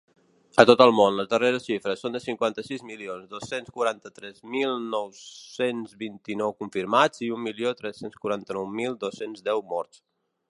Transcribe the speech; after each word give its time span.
A 0.61 0.63
tot 0.67 0.79
el 0.83 0.91
món, 0.99 1.17
les 1.19 1.27
darreres 1.31 1.65
xifres 1.71 1.99
són 2.05 2.15
de 2.17 2.21
cinquanta-sis 2.23 2.85
milions 2.91 3.27
dos-cents 3.35 3.69
quaranta-tres 3.75 4.41
mil 4.55 4.73
nou-cents 4.95 5.93
vint-i-nou 6.05 6.57
confirmats 6.63 7.23
i 7.27 7.29
un 7.37 7.43
milió 7.49 7.75
tres-cents 7.83 8.17
quaranta-nou 8.25 8.71
mil 8.81 8.97
dos-cents 9.05 9.45
deu 9.51 9.63
morts. 9.75 10.03